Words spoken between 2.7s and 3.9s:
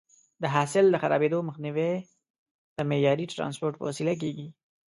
د معیاري ټرانسپورټ په